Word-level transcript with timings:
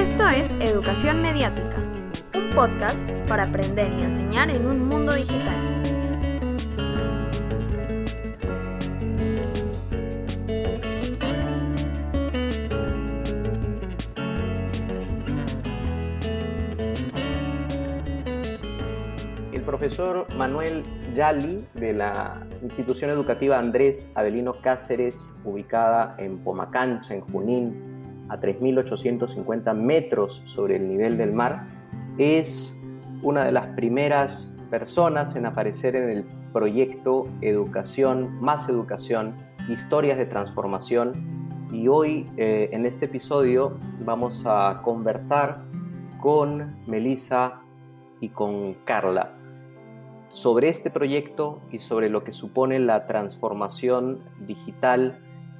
Esto 0.00 0.26
es 0.30 0.50
Educación 0.60 1.20
Mediática, 1.20 1.76
un 2.34 2.54
podcast 2.54 2.98
para 3.28 3.42
aprender 3.42 3.92
y 3.92 4.02
enseñar 4.02 4.50
en 4.50 4.64
un 4.64 4.88
mundo 4.88 5.12
digital. 5.14 5.54
El 19.52 19.62
profesor 19.66 20.26
Manuel 20.34 20.82
Yali 21.14 21.66
de 21.74 21.92
la 21.92 22.46
institución 22.62 23.10
educativa 23.10 23.58
Andrés 23.58 24.10
Avelino 24.14 24.54
Cáceres, 24.62 25.30
ubicada 25.44 26.16
en 26.18 26.42
Pomacancha, 26.42 27.14
en 27.14 27.20
Junín, 27.20 27.89
a 28.30 28.40
3.850 28.40 29.74
metros 29.74 30.42
sobre 30.46 30.76
el 30.76 30.88
nivel 30.88 31.18
del 31.18 31.32
mar, 31.32 31.66
es 32.16 32.74
una 33.22 33.44
de 33.44 33.52
las 33.52 33.66
primeras 33.74 34.54
personas 34.70 35.36
en 35.36 35.46
aparecer 35.46 35.96
en 35.96 36.10
el 36.10 36.24
proyecto 36.52 37.28
Educación, 37.40 38.40
Más 38.40 38.68
Educación, 38.68 39.34
Historias 39.68 40.16
de 40.16 40.26
Transformación. 40.26 41.68
Y 41.72 41.88
hoy 41.88 42.28
eh, 42.36 42.70
en 42.72 42.86
este 42.86 43.06
episodio 43.06 43.76
vamos 44.04 44.42
a 44.46 44.80
conversar 44.82 45.62
con 46.20 46.76
Melissa 46.86 47.60
y 48.20 48.28
con 48.30 48.74
Carla 48.84 49.34
sobre 50.30 50.68
este 50.68 50.90
proyecto 50.90 51.60
y 51.72 51.80
sobre 51.80 52.08
lo 52.08 52.22
que 52.22 52.32
supone 52.32 52.78
la 52.78 53.06
transformación 53.06 54.20
digital 54.46 55.18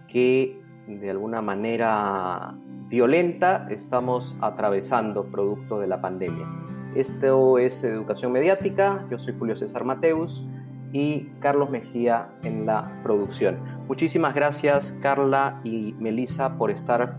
que 0.08 0.59
de 0.98 1.10
alguna 1.10 1.40
manera 1.40 2.54
violenta 2.88 3.66
estamos 3.70 4.36
atravesando 4.40 5.24
producto 5.24 5.78
de 5.78 5.86
la 5.86 6.00
pandemia. 6.00 6.46
Esto 6.94 7.58
es 7.58 7.84
Educación 7.84 8.32
Mediática, 8.32 9.06
yo 9.10 9.18
soy 9.18 9.34
Julio 9.38 9.54
César 9.54 9.84
Mateus 9.84 10.44
y 10.92 11.28
Carlos 11.38 11.70
Mejía 11.70 12.30
en 12.42 12.66
la 12.66 13.00
producción. 13.04 13.58
Muchísimas 13.86 14.34
gracias 14.34 14.92
Carla 15.00 15.60
y 15.62 15.94
Melisa 16.00 16.58
por 16.58 16.70
estar 16.70 17.16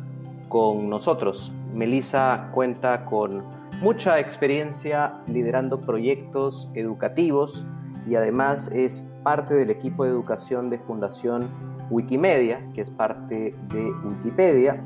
con 0.50 0.90
nosotros. 0.90 1.54
Melisa 1.74 2.50
cuenta 2.54 3.06
con 3.06 3.44
mucha 3.82 4.20
experiencia 4.20 5.22
liderando 5.28 5.80
proyectos 5.80 6.70
educativos 6.74 7.66
y 8.08 8.16
además 8.16 8.70
es 8.74 9.08
parte 9.24 9.54
del 9.54 9.70
equipo 9.70 10.04
de 10.04 10.10
educación 10.10 10.70
de 10.70 10.80
Fundación 10.80 11.71
Wikimedia, 11.92 12.66
que 12.74 12.82
es 12.82 12.90
parte 12.90 13.54
de 13.70 13.92
Wikipedia. 14.04 14.82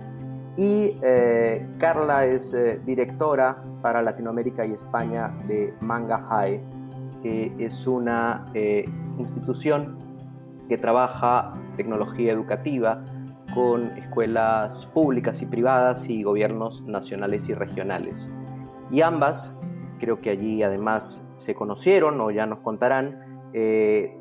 Y 0.57 0.97
eh, 1.01 1.67
Carla 1.77 2.25
es 2.25 2.53
eh, 2.53 2.81
directora 2.85 3.63
para 3.81 4.01
Latinoamérica 4.01 4.65
y 4.65 4.73
España 4.73 5.33
de 5.47 5.73
Manga 5.81 6.25
High, 6.29 6.61
que 7.21 7.53
es 7.59 7.85
una 7.85 8.45
eh, 8.53 8.89
institución 9.19 9.97
que 10.67 10.77
trabaja 10.77 11.53
tecnología 11.77 12.33
educativa 12.33 13.03
con 13.53 13.91
escuelas 13.97 14.87
públicas 14.87 15.41
y 15.41 15.45
privadas 15.45 16.09
y 16.09 16.23
gobiernos 16.23 16.81
nacionales 16.83 17.47
y 17.47 17.53
regionales. 17.53 18.29
Y 18.91 19.01
ambas, 19.01 19.57
creo 19.99 20.19
que 20.21 20.31
allí 20.31 20.63
además 20.63 21.25
se 21.33 21.53
conocieron 21.53 22.19
o 22.19 22.31
ya 22.31 22.45
nos 22.45 22.59
contarán, 22.59 23.19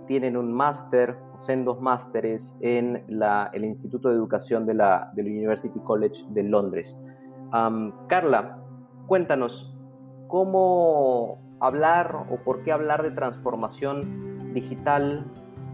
tienen 0.06 0.36
un 0.36 0.52
máster 0.52 1.16
sendos 1.40 1.80
másteres 1.80 2.56
en 2.60 3.04
el 3.52 3.64
Instituto 3.64 4.08
de 4.08 4.14
Educación 4.14 4.66
de 4.66 4.74
la, 4.74 5.10
del 5.14 5.26
University 5.26 5.78
College 5.80 6.24
de 6.30 6.44
Londres. 6.44 6.98
Carla, 8.08 8.58
cuéntanos, 9.06 9.74
¿cómo 10.26 11.38
hablar 11.60 12.26
o 12.30 12.36
por 12.38 12.62
qué 12.62 12.72
hablar 12.72 13.02
de 13.02 13.12
transformación 13.12 14.52
digital 14.52 15.24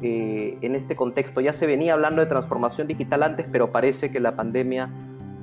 eh, 0.02 0.58
en 0.60 0.74
este 0.74 0.96
contexto? 0.96 1.40
Ya 1.40 1.52
se 1.52 1.66
venía 1.66 1.94
hablando 1.94 2.20
de 2.20 2.26
transformación 2.26 2.86
digital 2.86 3.22
antes, 3.22 3.46
pero 3.50 3.72
parece 3.72 4.10
que 4.10 4.20
la 4.20 4.36
pandemia 4.36 4.90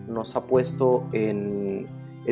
nos 0.08 0.36
ha 0.36 0.46
puesto 0.46 1.08
en, 1.12 1.88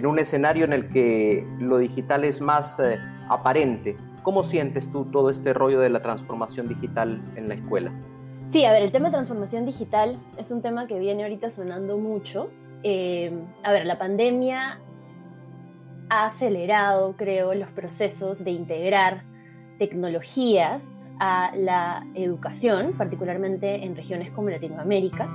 un 0.05 0.19
escenario 0.19 0.65
en 0.65 0.73
el 0.73 0.89
que 0.89 1.47
lo 1.59 1.77
digital 1.77 2.25
es 2.25 2.41
más 2.41 2.79
eh, 2.79 2.99
aparente. 3.29 3.95
¿Cómo 4.23 4.43
sientes 4.43 4.91
tú 4.91 5.05
todo 5.11 5.29
este 5.29 5.53
rollo 5.53 5.79
de 5.79 5.89
la 5.89 6.01
transformación 6.01 6.67
digital 6.67 7.21
en 7.35 7.47
la 7.49 7.55
escuela? 7.55 7.91
Sí, 8.47 8.63
a 8.65 8.71
ver, 8.71 8.83
el 8.83 8.91
tema 8.91 9.05
de 9.05 9.13
transformación 9.13 9.65
digital 9.65 10.19
es 10.37 10.51
un 10.51 10.61
tema 10.61 10.87
que 10.87 10.99
viene 10.99 11.23
ahorita 11.23 11.49
sonando 11.49 11.97
mucho. 11.97 12.49
Eh, 12.83 13.31
a 13.63 13.71
ver, 13.71 13.85
la 13.85 13.97
pandemia 13.97 14.79
ha 16.09 16.25
acelerado, 16.25 17.15
creo, 17.17 17.55
los 17.55 17.69
procesos 17.69 18.43
de 18.43 18.51
integrar 18.51 19.23
tecnologías 19.79 20.83
a 21.19 21.51
la 21.55 22.05
educación, 22.13 22.93
particularmente 22.97 23.83
en 23.83 23.95
regiones 23.95 24.31
como 24.31 24.49
Latinoamérica. 24.49 25.27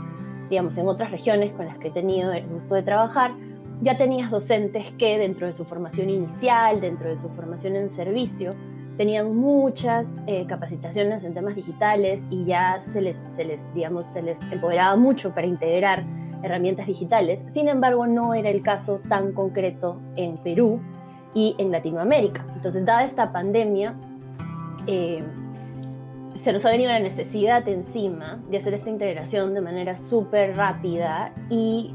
Digamos, 0.48 0.76
en 0.78 0.86
otras 0.88 1.10
regiones 1.10 1.52
con 1.52 1.66
las 1.66 1.78
que 1.78 1.88
he 1.88 1.92
tenido 1.92 2.32
el 2.32 2.46
gusto 2.46 2.74
de 2.74 2.82
trabajar, 2.82 3.32
ya 3.80 3.96
tenías 3.96 4.30
docentes 4.30 4.92
que 4.92 5.18
dentro 5.18 5.46
de 5.46 5.52
su 5.52 5.64
formación 5.64 6.10
inicial, 6.10 6.80
dentro 6.80 7.08
de 7.08 7.16
su 7.16 7.28
formación 7.28 7.76
en 7.76 7.88
servicio, 7.88 8.54
tenían 8.96 9.34
muchas 9.34 10.20
eh, 10.26 10.44
capacitaciones 10.46 11.24
en 11.24 11.32
temas 11.32 11.54
digitales 11.54 12.22
y 12.28 12.44
ya 12.44 12.80
se 12.80 13.00
les, 13.00 13.16
se 13.16 13.44
les, 13.44 13.72
digamos, 13.72 14.06
se 14.06 14.20
les 14.20 14.38
empoderaba 14.52 14.96
mucho 14.96 15.34
para 15.34 15.46
integrar 15.46 16.04
herramientas 16.42 16.86
digitales. 16.86 17.44
Sin 17.48 17.68
embargo, 17.68 18.06
no 18.06 18.34
era 18.34 18.50
el 18.50 18.62
caso 18.62 19.00
tan 19.08 19.32
concreto 19.32 20.00
en 20.16 20.36
Perú 20.38 20.80
y 21.34 21.54
en 21.58 21.70
Latinoamérica. 21.70 22.44
Entonces, 22.54 22.84
dada 22.84 23.02
esta 23.02 23.32
pandemia, 23.32 23.94
eh, 24.86 25.22
se 26.34 26.52
nos 26.52 26.64
ha 26.64 26.70
venido 26.70 26.90
la 26.90 27.00
necesidad 27.00 27.66
encima 27.68 28.40
de 28.50 28.56
hacer 28.56 28.74
esta 28.74 28.90
integración 28.90 29.54
de 29.54 29.60
manera 29.60 29.96
súper 29.96 30.56
rápida 30.56 31.32
y, 31.48 31.94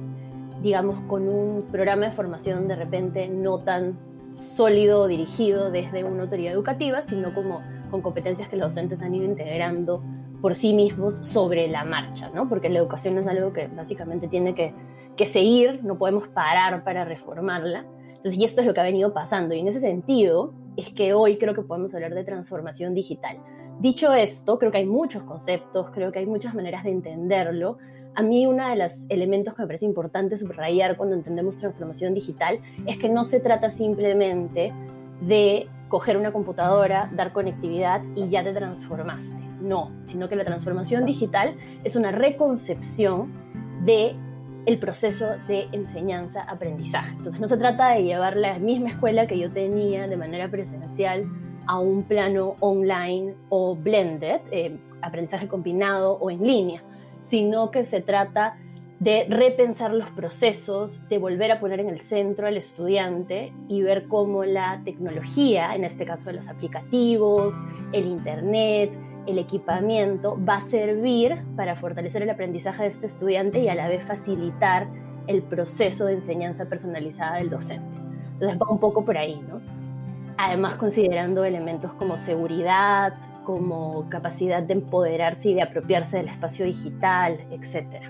digamos, 0.62 1.02
con 1.02 1.28
un 1.28 1.64
programa 1.72 2.06
de 2.06 2.12
formación 2.12 2.68
de 2.68 2.76
repente 2.76 3.28
no 3.28 3.60
tan 3.60 3.98
sólido 4.32 5.08
dirigido 5.08 5.72
desde 5.72 6.04
una 6.04 6.24
autoridad 6.24 6.54
educativa, 6.54 7.02
sino 7.02 7.34
como 7.34 7.62
con 7.92 8.02
competencias 8.02 8.50
que 8.50 8.58
los 8.58 8.70
docentes 8.70 9.02
han 9.02 9.14
ido 9.14 9.26
integrando 9.26 10.04
por 10.42 10.56
sí 10.56 10.74
mismos 10.74 11.16
sobre 11.16 11.68
la 11.68 11.86
marcha, 11.86 12.30
¿no? 12.30 12.50
Porque 12.50 12.70
la 12.70 12.80
educación 12.80 13.18
es 13.18 13.28
algo 13.28 13.54
que 13.54 13.68
básicamente 13.68 14.28
tiene 14.28 14.54
que, 14.54 14.74
que 15.16 15.26
seguir, 15.26 15.84
no 15.84 15.98
podemos 15.98 16.28
parar 16.28 16.84
para 16.84 17.06
reformarla. 17.06 17.86
Entonces, 18.08 18.40
y 18.40 18.44
esto 18.44 18.62
es 18.62 18.68
lo 18.68 18.74
que 18.74 18.80
ha 18.82 18.84
venido 18.84 19.14
pasando. 19.14 19.56
Y 19.56 19.60
en 19.60 19.68
ese 19.68 19.80
sentido, 19.80 20.54
es 20.78 20.92
que 20.92 21.14
hoy 21.14 21.38
creo 21.38 21.54
que 21.54 21.62
podemos 21.62 21.94
hablar 21.96 22.14
de 22.14 22.24
transformación 22.24 22.94
digital. 22.94 23.38
Dicho 23.80 24.14
esto, 24.14 24.58
creo 24.58 24.72
que 24.72 24.80
hay 24.80 24.86
muchos 24.86 25.24
conceptos, 25.24 25.90
creo 25.92 26.12
que 26.12 26.20
hay 26.20 26.26
muchas 26.26 26.54
maneras 26.54 26.84
de 26.84 26.92
entenderlo, 26.92 27.78
a 28.16 28.24
mí 28.24 28.46
uno 28.46 28.68
de 28.68 28.78
los 28.78 29.06
elementos 29.10 29.54
que 29.54 29.62
me 29.62 29.68
parece 29.68 29.86
importante 29.86 30.38
subrayar 30.38 30.96
cuando 30.96 31.16
entendemos 31.16 31.58
transformación 31.58 32.14
digital 32.14 32.60
es 32.86 32.98
que 32.98 33.10
no 33.10 33.26
se 33.26 33.42
trata 33.42 33.70
simplemente 33.70 34.74
de 35.22 35.68
coger 35.90 36.18
una 36.18 36.32
computadora, 36.32 37.10
dar 37.14 37.34
conectividad 37.34 38.02
y 38.16 38.30
ya 38.30 38.44
te 38.44 38.54
transformaste. 38.54 39.36
No, 39.62 39.92
sino 40.06 40.30
que 40.30 40.36
la 40.36 40.46
transformación 40.46 41.06
digital 41.06 41.56
es 41.84 41.96
una 41.96 42.12
reconcepción 42.12 43.32
de 43.84 44.16
el 44.66 44.80
proceso 44.80 45.28
de 45.48 45.68
enseñanza-aprendizaje. 45.74 47.12
Entonces 47.12 47.40
no 47.40 47.48
se 47.48 47.58
trata 47.58 47.90
de 47.90 48.04
llevar 48.04 48.36
la 48.36 48.58
misma 48.60 48.90
escuela 48.90 49.28
que 49.28 49.38
yo 49.38 49.52
tenía 49.52 50.08
de 50.08 50.18
manera 50.18 50.50
presencial 50.50 51.26
a 51.68 51.80
un 51.80 52.04
plano 52.04 52.56
online 52.62 53.36
o 53.50 53.76
blended, 53.76 54.42
eh, 54.52 54.78
aprendizaje 55.02 55.48
combinado 55.48 56.14
o 56.14 56.32
en 56.32 56.42
línea 56.42 56.82
sino 57.30 57.72
que 57.72 57.84
se 57.84 58.02
trata 58.02 58.58
de 59.00 59.26
repensar 59.30 59.94
los 59.94 60.10
procesos, 60.12 61.02
de 61.10 61.18
volver 61.18 61.52
a 61.52 61.60
poner 61.60 61.80
en 61.80 61.90
el 61.90 62.00
centro 62.00 62.48
al 62.48 62.56
estudiante 62.56 63.52
y 63.68 63.82
ver 63.82 64.08
cómo 64.08 64.46
la 64.46 64.82
tecnología, 64.86 65.76
en 65.76 65.84
este 65.84 66.06
caso 66.06 66.32
los 66.32 66.48
aplicativos, 66.48 67.56
el 67.92 68.06
Internet, 68.06 68.92
el 69.28 69.40
equipamiento, 69.40 70.38
va 70.48 70.56
a 70.56 70.62
servir 70.62 71.44
para 71.56 71.76
fortalecer 71.76 72.22
el 72.22 72.30
aprendizaje 72.30 72.84
de 72.84 72.90
este 72.90 73.08
estudiante 73.08 73.60
y 73.60 73.68
a 73.68 73.76
la 73.76 73.88
vez 73.88 74.04
facilitar 74.06 74.88
el 75.28 75.42
proceso 75.42 76.06
de 76.06 76.14
enseñanza 76.14 76.66
personalizada 76.66 77.38
del 77.38 77.50
docente. 77.50 77.98
Entonces 78.34 78.58
va 78.62 78.70
un 78.70 78.80
poco 78.80 79.04
por 79.04 79.18
ahí, 79.18 79.42
¿no? 79.50 79.62
Además 80.38 80.76
considerando 80.76 81.44
elementos 81.44 81.94
como 81.94 82.18
seguridad, 82.18 83.14
como 83.46 84.10
capacidad 84.10 84.62
de 84.62 84.74
empoderarse 84.74 85.52
y 85.52 85.54
de 85.54 85.62
apropiarse 85.62 86.18
del 86.18 86.28
espacio 86.28 86.66
digital, 86.66 87.40
etc. 87.52 88.04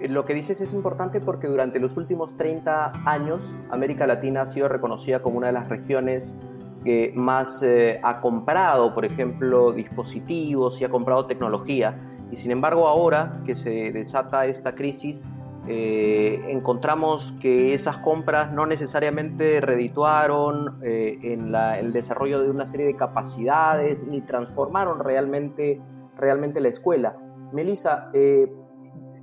Lo 0.00 0.24
que 0.24 0.34
dices 0.34 0.60
es 0.60 0.72
importante 0.72 1.20
porque 1.20 1.46
durante 1.46 1.78
los 1.78 1.96
últimos 1.96 2.36
30 2.36 3.04
años 3.04 3.54
América 3.70 4.06
Latina 4.06 4.42
ha 4.42 4.46
sido 4.46 4.66
reconocida 4.66 5.20
como 5.20 5.38
una 5.38 5.48
de 5.48 5.52
las 5.52 5.68
regiones 5.68 6.34
que 6.82 7.12
más 7.14 7.62
eh, 7.62 8.00
ha 8.02 8.20
comprado, 8.20 8.94
por 8.94 9.04
ejemplo, 9.04 9.72
dispositivos 9.72 10.80
y 10.80 10.84
ha 10.84 10.88
comprado 10.88 11.26
tecnología. 11.26 11.94
Y 12.32 12.36
sin 12.36 12.50
embargo 12.50 12.88
ahora 12.88 13.40
que 13.44 13.54
se 13.54 13.92
desata 13.92 14.46
esta 14.46 14.74
crisis, 14.74 15.24
eh, 15.68 16.46
encontramos 16.48 17.34
que 17.40 17.74
esas 17.74 17.98
compras 17.98 18.52
no 18.52 18.64
necesariamente 18.66 19.60
redituaron 19.60 20.80
eh, 20.82 21.18
en 21.22 21.54
el 21.54 21.92
desarrollo 21.92 22.42
de 22.42 22.50
una 22.50 22.66
serie 22.66 22.86
de 22.86 22.96
capacidades 22.96 24.04
ni 24.04 24.22
transformaron 24.22 25.00
realmente, 25.00 25.80
realmente 26.16 26.60
la 26.60 26.68
escuela. 26.68 27.16
Melissa, 27.52 28.10
eh, 28.14 28.50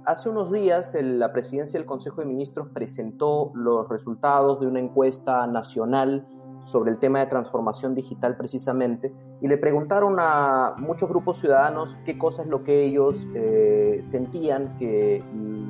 hace 0.05 0.29
unos 0.29 0.51
días 0.51 0.95
la 1.01 1.33
presidencia 1.33 1.79
del 1.79 1.87
Consejo 1.87 2.21
de 2.21 2.27
Ministros 2.27 2.69
presentó 2.69 3.51
los 3.55 3.89
resultados 3.89 4.59
de 4.59 4.67
una 4.67 4.79
encuesta 4.79 5.47
nacional 5.47 6.27
sobre 6.67 6.91
el 6.91 6.99
tema 6.99 7.19
de 7.19 7.27
transformación 7.27 7.95
digital 7.95 8.35
precisamente, 8.35 9.13
y 9.39 9.47
le 9.47 9.57
preguntaron 9.57 10.17
a 10.19 10.75
muchos 10.77 11.07
grupos 11.07 11.39
ciudadanos 11.39 11.97
qué 12.03 12.17
cosa 12.17 12.41
es 12.41 12.49
lo 12.49 12.63
que 12.63 12.83
ellos 12.83 13.25
eh, 13.33 13.99
sentían 14.01 14.75
que 14.75 15.23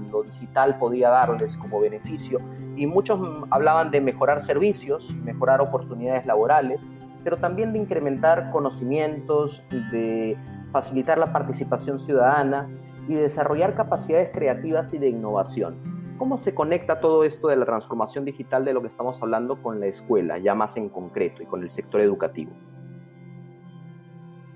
lo 0.10 0.24
digital 0.24 0.80
podía 0.80 1.10
darles 1.10 1.56
como 1.56 1.80
beneficio, 1.80 2.40
y 2.76 2.88
muchos 2.88 3.20
hablaban 3.52 3.92
de 3.92 4.02
mejorar 4.02 4.44
servicios, 4.44 5.16
mejorar 5.24 5.62
oportunidades 5.62 6.26
laborales, 6.26 6.90
pero 7.24 7.38
también 7.38 7.74
de 7.74 7.80
incrementar 7.80 8.50
conocimientos, 8.50 9.64
de 9.92 10.36
facilitar 10.72 11.20
la 11.20 11.32
participación 11.32 12.00
ciudadana 12.00 12.70
y 13.08 13.14
desarrollar 13.14 13.76
capacidades 13.76 14.32
creativas 14.32 14.94
y 14.94 14.98
de 14.98 15.10
innovación. 15.10 15.97
¿Cómo 16.18 16.38
se 16.38 16.56
conecta 16.56 17.00
todo 17.00 17.24
esto 17.24 17.48
de 17.48 17.56
la 17.56 17.66
transformación 17.66 18.25
digital 18.25 18.66
de 18.66 18.74
lo 18.74 18.81
que 18.81 18.88
estamos 18.88 19.22
hablando 19.22 19.62
con 19.62 19.80
la 19.80 19.86
escuela, 19.86 20.40
ya 20.40 20.56
más 20.56 20.75
en 20.75 20.90
concreto, 20.90 21.44
y 21.44 21.46
con 21.46 21.62
el 21.62 21.69
sector 21.69 22.02
educativo? 22.02 22.52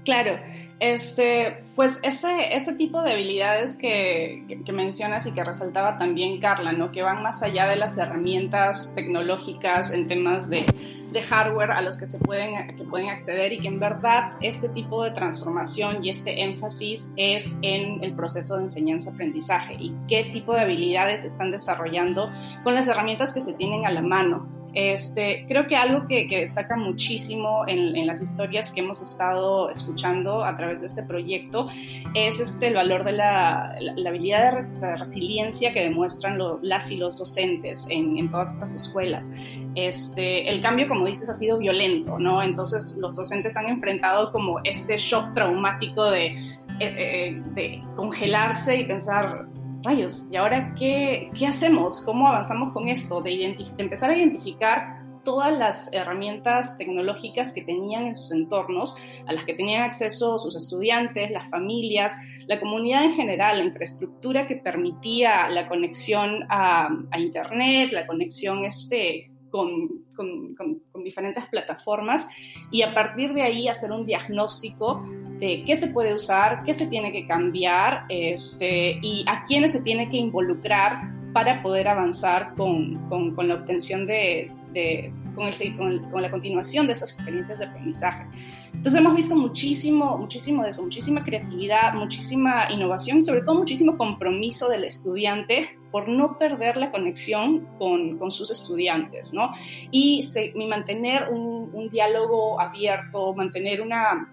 Claro, 0.04 0.40
este, 0.82 1.64
pues 1.76 2.00
ese, 2.02 2.56
ese 2.56 2.74
tipo 2.74 3.04
de 3.04 3.12
habilidades 3.12 3.78
que, 3.78 4.44
mencionas 4.74 5.28
y 5.28 5.32
que 5.32 5.44
resaltaba 5.44 6.00
también 6.00 6.40
Carla, 6.40 6.72
¿no? 6.72 6.92
que 6.92 7.04
van 7.04 7.22
más 7.22 7.44
allá 7.44 7.68
de 7.68 7.76
las 7.76 8.00
herramientas 8.00 8.94
tecnológicas 8.96 9.92
en 9.94 10.08
temas 10.08 10.50
de, 10.50 10.66
de, 11.12 11.22
hardware 11.22 11.70
a 11.70 11.84
los 11.84 11.98
que 11.98 12.08
se 12.08 12.18
pueden, 12.18 12.76
que 12.76 12.84
pueden 12.84 13.10
acceder 13.10 13.54
y 13.54 13.60
que 13.60 13.68
en 13.68 13.80
verdad 13.80 14.32
este 14.42 14.70
tipo 14.70 15.04
de 15.04 15.12
transformación 15.12 16.04
y 16.04 16.10
este 16.10 16.42
énfasis 16.42 17.14
es 17.16 17.60
en 17.62 18.04
el 18.04 18.16
proceso 18.16 18.56
de 18.56 18.62
enseñanza-aprendizaje 18.64 19.76
y 19.78 19.94
qué 20.08 20.32
tipo 20.34 20.56
de 20.56 20.62
habilidades 20.62 21.24
están 21.26 21.52
desarrollando 21.52 22.32
con 22.64 22.74
las 22.74 22.88
herramientas 22.88 23.34
que 23.34 23.42
se 23.42 23.54
tienen 23.54 23.86
a 23.86 23.92
la 23.92 24.02
mano. 24.02 24.61
Este, 24.74 25.46
creo 25.48 25.68
que 25.68 25.76
algo 25.76 26.08
que, 26.08 26.28
destaca 26.30 26.78
muchísimo 26.78 27.66
en, 27.68 28.06
las 28.08 28.22
historias 28.22 28.72
que 28.72 28.80
hemos 28.80 29.02
estado 29.02 29.70
escuchando 29.70 30.46
a 30.46 30.56
través 30.56 30.80
de 30.82 30.88
este 30.88 31.04
proyecto 31.04 31.68
es 32.14 32.40
este, 32.40 32.68
el 32.68 32.76
valor 32.76 33.04
de 33.04 33.12
la, 33.12 33.76
habilidad 34.08 34.54
de, 34.54 34.96
resiliencia 34.96 35.74
que 35.74 35.82
demuestran 35.82 36.40
las 36.62 36.90
y 36.90 36.98
los 36.98 37.18
docentes 37.18 37.86
en, 37.90 38.30
todas 38.30 38.52
estas 38.52 38.74
escuelas. 38.76 39.32
Este, 39.76 40.50
el 40.50 40.62
cambio, 40.62 40.88
como 40.88 41.06
dices, 41.06 41.30
ha 41.30 41.34
sido 41.34 41.58
violento, 41.58 42.18
¿no? 42.18 42.42
Entonces 42.42 42.98
los 43.00 43.16
docentes 43.16 43.58
han 43.58 43.68
enfrentado 43.68 44.32
como 44.32 44.60
este 44.64 44.96
shock 44.98 45.34
traumático 45.34 46.06
de, 46.12 46.28
eh, 46.28 46.96
eh, 46.98 47.42
de 47.54 47.84
congelarse 47.96 48.78
y 48.78 48.86
pensar, 48.86 49.48
rayos, 49.84 50.28
¿y 50.32 50.36
ahora 50.36 50.74
qué, 50.78 51.32
qué 51.38 51.48
hacemos? 51.48 52.02
¿Cómo 52.02 52.28
avanzamos 52.28 52.72
con 52.74 52.88
esto? 52.90 53.22
De, 53.22 53.56
empezar 53.78 54.10
a 54.10 54.18
identificar 54.18 55.02
todas 55.24 55.56
las 55.56 55.94
herramientas 55.94 56.78
tecnológicas 56.78 57.54
que 57.54 57.62
tenían 57.62 58.08
en 58.08 58.16
sus 58.16 58.32
entornos, 58.32 58.96
a 59.28 59.34
las 59.34 59.44
que 59.44 59.54
tenían 59.54 59.84
acceso 59.84 60.40
sus 60.40 60.56
estudiantes, 60.56 61.30
las 61.32 61.50
familias, 61.50 62.16
la 62.48 62.60
comunidad 62.60 63.04
en 63.04 63.14
general, 63.14 63.60
la 63.60 63.64
infraestructura 63.64 64.48
que 64.48 64.56
permitía 64.56 65.48
la 65.50 65.68
conexión 65.68 66.46
a, 66.50 66.90
Internet, 67.18 67.92
la 67.92 68.08
conexión 68.08 68.66
este, 68.66 69.32
con, 69.52 70.06
con, 70.16 70.82
diferentes 71.04 71.46
plataformas 71.48 72.30
y 72.70 72.84
a 72.84 72.94
partir 72.94 73.34
de 73.34 73.42
ahí 73.42 73.68
hacer 73.68 73.92
un 73.92 74.06
diagnóstico 74.06 75.04
de 75.42 75.64
qué 75.66 75.76
se 75.76 75.88
puede 75.88 76.14
usar, 76.14 76.62
qué 76.64 76.72
se 76.72 76.86
tiene 76.86 77.12
que 77.12 77.26
cambiar 77.26 78.06
este, 78.10 79.00
y 79.02 79.26
a 79.28 79.44
quiénes 79.44 79.72
se 79.72 79.82
tiene 79.82 80.08
que 80.08 80.18
involucrar 80.18 81.02
para 81.34 81.64
poder 81.64 81.88
avanzar 81.88 82.54
con, 82.56 83.10
con, 83.10 83.48
la 83.48 83.56
obtención 83.56 84.06
de, 84.06 84.52
de 84.72 85.12
con, 85.34 85.48
el, 85.48 85.78
con, 86.12 86.22
la 86.22 86.30
continuación 86.30 86.86
de 86.86 86.94
esas 86.94 87.14
experiencias 87.14 87.58
de 87.58 87.66
aprendizaje. 87.66 88.28
Entonces 88.72 89.00
hemos 89.00 89.16
visto 89.16 89.36
muchísimo, 89.36 90.16
muchísimo 90.16 90.62
de 90.62 90.70
eso, 90.70 90.84
muchísima 90.84 91.24
creatividad, 91.24 91.96
muchísima 91.96 92.72
innovación 92.72 93.18
y 93.18 93.22
sobre 93.24 93.42
todo 93.42 93.56
muchísimo 93.56 93.98
compromiso 93.98 94.70
del 94.70 94.84
estudiante 94.84 95.76
por 95.90 96.08
no 96.08 96.38
perder 96.38 96.78
la 96.78 96.92
conexión 96.92 97.68
con, 97.80 98.20
con 98.20 98.30
sus 98.30 98.52
estudiantes, 98.52 99.34
¿no? 99.34 99.52
Y, 99.90 100.24
mantener 100.70 101.30
un, 101.32 101.72
un 101.74 101.90
diálogo 101.90 102.62
abierto, 102.62 103.34
mantener 103.34 103.82
una, 103.82 104.30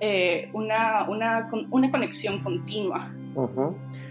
eh, 0.00 0.50
una, 0.52 1.08
una, 1.08 1.50
una, 1.70 1.90
conexión 1.90 2.42
continua. 2.42 3.10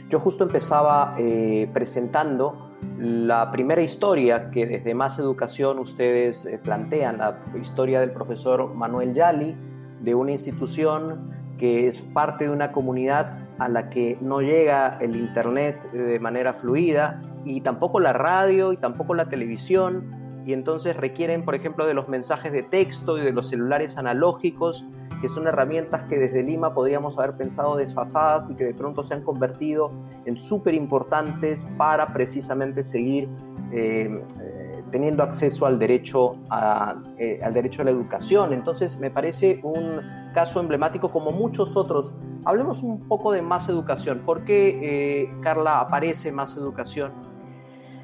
Yo 0.09 0.19
justo 0.19 0.43
empezaba 0.43 1.15
eh, 1.19 1.69
presentando 1.73 2.71
la 2.97 3.51
primera 3.51 3.81
historia 3.81 4.47
que 4.47 4.65
desde 4.65 4.93
Más 4.93 5.19
Educación 5.19 5.79
ustedes 5.79 6.45
eh, 6.45 6.57
plantean, 6.57 7.17
la 7.17 7.37
historia 7.61 7.99
del 7.99 8.11
profesor 8.11 8.73
Manuel 8.73 9.13
Yali, 9.13 9.55
de 10.01 10.15
una 10.15 10.31
institución 10.31 11.31
que 11.57 11.87
es 11.87 11.99
parte 11.99 12.45
de 12.45 12.49
una 12.49 12.71
comunidad 12.71 13.39
a 13.59 13.69
la 13.69 13.89
que 13.89 14.17
no 14.19 14.41
llega 14.41 14.97
el 14.99 15.15
Internet 15.15 15.91
de 15.91 16.19
manera 16.19 16.53
fluida 16.53 17.21
y 17.45 17.61
tampoco 17.61 17.99
la 17.99 18.13
radio 18.13 18.73
y 18.73 18.77
tampoco 18.77 19.13
la 19.13 19.29
televisión 19.29 20.23
y 20.45 20.53
entonces 20.53 20.95
requieren, 20.95 21.45
por 21.45 21.55
ejemplo, 21.55 21.85
de 21.85 21.93
los 21.93 22.09
mensajes 22.09 22.51
de 22.51 22.63
texto 22.63 23.17
y 23.17 23.21
de 23.21 23.31
los 23.31 23.49
celulares 23.49 23.97
analógicos 23.97 24.85
que 25.23 25.29
son 25.29 25.47
herramientas 25.47 26.03
que 26.09 26.19
desde 26.19 26.43
Lima 26.43 26.73
podríamos 26.73 27.17
haber 27.17 27.37
pensado 27.37 27.77
desfasadas 27.77 28.49
y 28.49 28.55
que 28.55 28.65
de 28.65 28.73
pronto 28.73 29.03
se 29.03 29.13
han 29.13 29.21
convertido 29.21 29.89
en 30.25 30.37
súper 30.37 30.73
importantes 30.73 31.65
para 31.77 32.11
precisamente 32.11 32.83
seguir 32.83 33.29
eh, 33.71 34.21
eh, 34.41 34.83
teniendo 34.91 35.23
acceso 35.23 35.65
al 35.65 35.79
derecho 35.79 36.35
a, 36.49 37.01
eh, 37.17 37.39
al 37.41 37.53
derecho 37.53 37.83
a 37.83 37.85
la 37.85 37.91
educación. 37.91 38.51
Entonces 38.51 38.99
me 38.99 39.09
parece 39.09 39.61
un 39.63 40.01
caso 40.33 40.59
emblemático 40.59 41.07
como 41.07 41.31
muchos 41.31 41.77
otros. 41.77 42.13
Hablemos 42.43 42.83
un 42.83 43.07
poco 43.07 43.31
de 43.31 43.41
más 43.41 43.69
educación. 43.69 44.23
¿Por 44.25 44.43
qué, 44.43 45.31
Carla, 45.41 45.79
aparece 45.79 46.33
más 46.33 46.57
educación? 46.57 47.13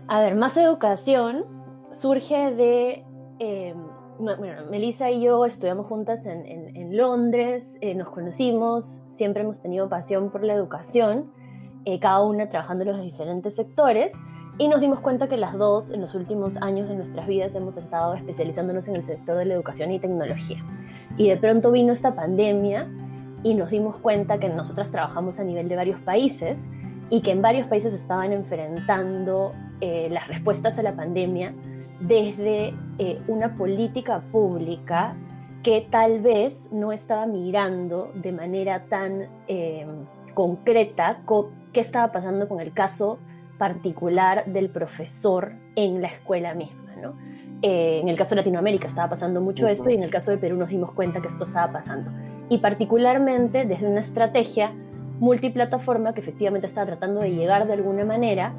A 0.08 0.22
ver, 0.22 0.36
más 0.36 0.56
educación 0.56 1.44
surge 1.92 2.56
de 2.56 3.04
bueno, 4.20 4.66
Melissa 4.70 5.10
y 5.10 5.22
yo 5.22 5.46
estudiamos 5.46 5.88
juntas 5.88 6.26
en, 6.26 6.98
Londres, 6.98 7.64
eh, 7.80 7.96
nos 7.96 8.10
conocimos, 8.10 9.04
siempre 9.08 9.44
hemos 9.44 9.62
tenido 9.62 9.88
pasión 9.88 10.30
por 10.30 10.44
la 10.44 10.54
educación, 10.54 11.32
eh, 11.86 12.00
cada 12.00 12.22
una 12.24 12.50
trabajando 12.50 12.84
en 12.84 12.90
los 12.90 13.02
diferentes 13.02 13.56
sectores, 13.56 14.12
y 14.58 14.68
nos 14.68 14.82
dimos 14.82 15.00
cuenta 15.00 15.30
que 15.30 15.38
las 15.38 15.58
dos 15.58 15.92
en 15.92 16.02
los 16.02 16.16
últimos 16.16 16.58
años 16.58 16.90
de 16.90 16.96
nuestras 16.96 17.28
vidas 17.28 17.56
hemos 17.56 17.78
estado 17.78 18.14
especializándonos 18.14 18.90
en 18.90 18.98
el 18.98 19.04
sector 19.04 19.38
de 19.38 19.46
la 19.46 19.54
educación 19.54 19.90
y 19.92 20.00
tecnología. 20.00 20.62
Y 21.16 21.30
de 21.30 21.38
pronto 21.38 21.72
vino 21.72 21.94
esta 21.94 22.14
pandemia 22.14 22.90
y 23.42 23.54
nos 23.54 23.70
dimos 23.70 23.96
cuenta 23.98 24.38
que 24.38 24.50
nosotras 24.50 24.92
trabajamos 24.92 25.40
a 25.40 25.46
nivel 25.46 25.70
de 25.70 25.78
varios 25.78 26.02
países 26.02 26.66
y 27.10 27.22
que 27.22 27.32
en 27.32 27.42
varios 27.42 27.68
países 27.68 27.94
estaban 27.94 28.34
enfrentando 28.34 29.54
eh, 29.80 30.10
las 30.12 30.28
respuestas 30.28 30.78
a 30.78 30.84
la 30.84 30.94
pandemia 30.94 31.54
desde 32.02 32.74
eh, 33.02 33.22
una 33.30 33.56
política 33.56 34.22
pública 34.30 35.16
que 35.64 35.88
tal 35.90 36.20
vez 36.20 36.70
no 36.74 36.92
estaba 36.92 37.26
mirando 37.28 38.12
de 38.14 38.34
manera 38.34 38.88
tan 38.90 39.30
eh, 39.48 39.88
concreta 40.34 41.22
qué 41.72 41.80
estaba 41.80 42.12
pasando 42.12 42.50
con 42.50 42.60
el 42.60 42.74
caso 42.74 43.20
particular 43.58 44.44
del 44.48 44.70
profesor 44.70 45.54
en 45.78 46.02
la 46.02 46.10
escuela 46.10 46.54
misma. 46.54 46.94
¿no? 47.02 47.14
Eh, 47.62 48.02
en 48.02 48.10
el 48.10 48.18
caso 48.18 48.32
de 48.32 48.38
Latinoamérica 48.38 48.90
estaba 48.90 49.12
pasando 49.12 49.40
mucho 49.40 49.70
esto 49.70 49.90
y 49.90 49.94
en 49.94 50.04
el 50.04 50.10
caso 50.10 50.32
de 50.32 50.38
Perú 50.38 50.58
nos 50.58 50.68
dimos 50.68 50.92
cuenta 50.92 51.22
que 51.22 51.30
esto 51.30 51.46
estaba 51.46 51.72
pasando. 51.72 52.12
Y 52.50 52.58
particularmente 52.58 53.64
desde 53.64 53.88
una 53.88 54.02
estrategia 54.02 54.74
multiplataforma 55.22 56.14
que 56.14 56.20
efectivamente 56.20 56.68
estaba 56.68 56.88
tratando 56.88 57.22
de 57.22 57.32
llegar 57.32 57.66
de 57.66 57.74
alguna 57.74 58.04
manera, 58.04 58.54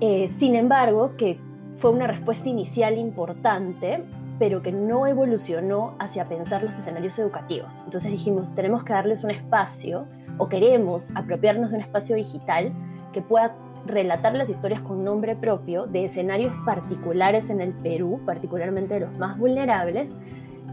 sin 0.00 0.54
embargo, 0.54 1.16
que 1.16 1.40
fue 1.76 1.90
una 1.90 2.06
respuesta 2.06 2.48
inicial 2.48 2.98
importante, 2.98 4.02
pero 4.38 4.62
que 4.62 4.72
no 4.72 5.06
evolucionó 5.06 5.94
hacia 5.98 6.28
pensar 6.28 6.62
los 6.62 6.74
escenarios 6.74 7.18
educativos. 7.18 7.80
Entonces 7.84 8.10
dijimos, 8.10 8.54
tenemos 8.54 8.82
que 8.84 8.92
darles 8.92 9.24
un 9.24 9.30
espacio 9.30 10.06
o 10.38 10.48
queremos 10.48 11.10
apropiarnos 11.14 11.70
de 11.70 11.76
un 11.76 11.82
espacio 11.82 12.16
digital 12.16 12.72
que 13.12 13.22
pueda 13.22 13.54
relatar 13.86 14.34
las 14.34 14.50
historias 14.50 14.80
con 14.80 15.04
nombre 15.04 15.36
propio 15.36 15.86
de 15.86 16.04
escenarios 16.04 16.52
particulares 16.64 17.50
en 17.50 17.60
el 17.60 17.72
Perú, 17.72 18.20
particularmente 18.26 18.94
de 18.94 19.00
los 19.00 19.16
más 19.18 19.38
vulnerables, 19.38 20.10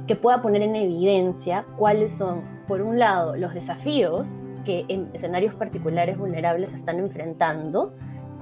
que 0.08 0.16
pueda 0.16 0.42
poner 0.42 0.62
en 0.64 0.76
evidencia 0.76 1.66
cuáles 1.78 2.14
son, 2.14 2.42
por 2.68 2.82
un 2.82 3.00
lado, 3.00 3.38
los 3.38 3.54
desafíos 3.54 4.44
que 4.66 4.86
en 4.88 5.10
escenarios 5.14 5.56
particulares 5.56 6.18
vulnerables 6.18 6.74
están 6.74 7.00
enfrentando 7.00 7.94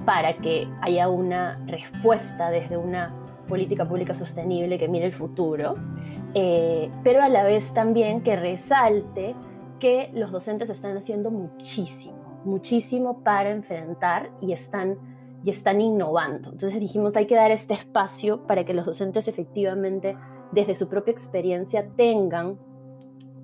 para 0.04 0.36
que 0.38 0.68
haya 0.80 1.08
una 1.08 1.60
respuesta 1.66 2.50
desde 2.50 2.76
una 2.76 3.14
política 3.48 3.86
pública 3.86 4.14
sostenible 4.14 4.78
que 4.78 4.88
mire 4.88 5.06
el 5.06 5.12
futuro, 5.12 5.74
eh, 6.34 6.90
pero 7.04 7.22
a 7.22 7.28
la 7.28 7.44
vez 7.44 7.72
también 7.74 8.22
que 8.22 8.36
resalte 8.36 9.34
que 9.78 10.10
los 10.14 10.30
docentes 10.30 10.70
están 10.70 10.96
haciendo 10.96 11.30
muchísimo, 11.30 12.40
muchísimo 12.44 13.22
para 13.22 13.50
enfrentar 13.50 14.30
y 14.40 14.52
están, 14.52 14.96
y 15.44 15.50
están 15.50 15.80
innovando. 15.80 16.50
Entonces 16.50 16.80
dijimos, 16.80 17.16
hay 17.16 17.26
que 17.26 17.34
dar 17.34 17.50
este 17.50 17.74
espacio 17.74 18.46
para 18.46 18.64
que 18.64 18.74
los 18.74 18.86
docentes 18.86 19.28
efectivamente, 19.28 20.16
desde 20.52 20.74
su 20.74 20.88
propia 20.88 21.12
experiencia, 21.12 21.88
tengan 21.96 22.58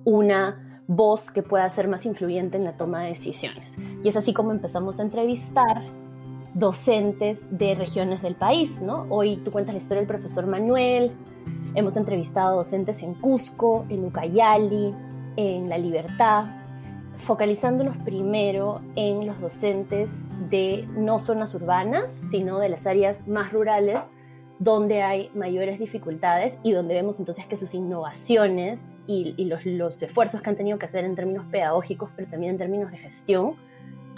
una 0.05 0.83
voz 0.87 1.29
que 1.29 1.43
pueda 1.43 1.69
ser 1.69 1.87
más 1.87 2.05
influyente 2.05 2.57
en 2.57 2.63
la 2.63 2.75
toma 2.75 3.03
de 3.03 3.09
decisiones. 3.09 3.71
Y 4.03 4.09
es 4.09 4.15
así 4.15 4.33
como 4.33 4.51
empezamos 4.51 4.99
a 4.99 5.03
entrevistar 5.03 5.83
docentes 6.59 7.45
de 7.49 7.73
regiones 7.73 8.21
del 8.21 8.35
país, 8.35 8.81
¿no? 8.81 9.05
Hoy 9.09 9.37
tú 9.37 9.51
cuentas 9.51 9.73
la 9.73 9.77
historia 9.77 10.01
del 10.01 10.07
profesor 10.07 10.45
Manuel, 10.45 11.11
hemos 11.73 11.95
entrevistado 11.95 12.57
docentes 12.57 13.01
en 13.01 13.13
Cusco, 13.13 13.85
en 13.89 14.03
Ucayali, 14.03 14.93
en 15.37 15.69
La 15.69 15.77
Libertad, 15.77 16.47
focalizándonos 17.15 17.95
primero 17.97 18.81
en 18.97 19.25
los 19.25 19.39
docentes 19.39 20.27
de 20.49 20.85
no 20.97 21.19
zonas 21.19 21.55
urbanas, 21.55 22.11
sino 22.29 22.59
de 22.59 22.69
las 22.69 22.85
áreas 22.85 23.25
más 23.25 23.53
rurales, 23.53 24.17
donde 24.59 25.01
hay 25.01 25.31
mayores 25.33 25.79
dificultades 25.79 26.57
y 26.63 26.73
donde 26.73 26.93
vemos 26.93 27.19
entonces 27.19 27.45
que 27.45 27.55
sus 27.55 27.73
innovaciones 27.73 28.97
y, 29.07 29.45
los, 29.45 29.65
los 29.65 30.01
esfuerzos 30.01 30.41
que 30.41 30.49
han 30.49 30.57
tenido 30.57 30.77
que 30.77 30.85
hacer 30.85 31.05
en 31.05 31.15
términos 31.15 31.45
pedagógicos, 31.49 32.09
pero 32.17 32.29
también 32.29 32.51
en 32.51 32.57
términos 32.57 32.91
de 32.91 32.97
gestión, 32.97 33.55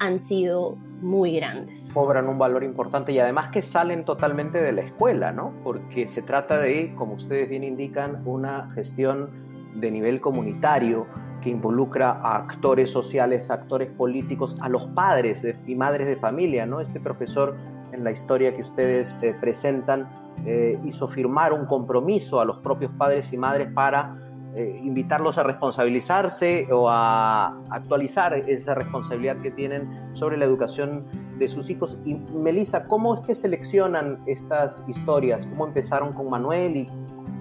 han 0.01 0.19
sido 0.19 0.77
muy 0.99 1.35
grandes. 1.35 1.91
Cobran 1.93 2.27
un 2.27 2.39
valor 2.39 2.63
importante 2.63 3.11
y 3.11 3.19
además 3.19 3.49
que 3.49 3.61
salen 3.61 4.03
totalmente 4.03 4.59
de 4.59 4.71
la 4.71 4.81
escuela, 4.81 5.31
¿no? 5.31 5.53
Porque 5.63 6.07
se 6.07 6.23
trata 6.23 6.57
de, 6.57 6.95
como 6.95 7.13
ustedes 7.13 7.47
bien 7.47 7.63
indican, 7.63 8.23
una 8.25 8.67
gestión 8.71 9.29
de 9.75 9.91
nivel 9.91 10.19
comunitario 10.19 11.05
que 11.43 11.51
involucra 11.51 12.13
a 12.13 12.37
actores 12.37 12.89
sociales, 12.89 13.51
actores 13.51 13.89
políticos, 13.91 14.57
a 14.59 14.69
los 14.69 14.87
padres 14.87 15.45
y 15.67 15.75
madres 15.75 16.07
de 16.07 16.15
familia, 16.15 16.65
¿no? 16.65 16.81
Este 16.81 16.99
profesor 16.99 17.55
en 17.91 18.03
la 18.03 18.09
historia 18.09 18.55
que 18.55 18.63
ustedes 18.63 19.15
eh, 19.21 19.35
presentan 19.39 20.09
eh, 20.47 20.79
hizo 20.83 21.07
firmar 21.07 21.53
un 21.53 21.67
compromiso 21.67 22.39
a 22.39 22.45
los 22.45 22.57
propios 22.57 22.91
padres 22.97 23.31
y 23.33 23.37
madres 23.37 23.71
para 23.71 24.17
eh, 24.53 24.81
invitarlos 24.83 25.37
a 25.37 25.43
responsabilizarse 25.43 26.67
o 26.73 26.89
a 26.89 27.57
actualizar 27.69 28.33
esa 28.33 28.75
responsabilidad 28.75 29.37
que 29.41 29.49
tienen 29.49 30.11
sobre 30.13 30.35
la 30.35 30.43
educación 30.43 31.05
de 31.39 31.47
sus 31.47 31.69
hijos. 31.69 31.97
Y 32.03 32.15
Melissa, 32.15 32.85
¿cómo 32.85 33.15
es 33.15 33.21
que 33.21 33.33
seleccionan 33.33 34.21
estas 34.25 34.83
historias? 34.89 35.45
¿Cómo 35.45 35.67
empezaron 35.67 36.11
con 36.11 36.29
Manuel 36.29 36.75
y 36.75 36.89